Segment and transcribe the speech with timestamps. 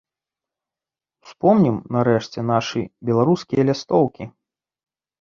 [1.27, 4.23] Успомнім, нарэшце, нашы беларускія лістоўкі.